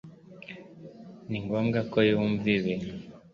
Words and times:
Ni 1.29 1.37
ngombwa 1.45 1.79
ko 1.91 1.97
yumva 2.09 2.45
ibi 2.55 2.73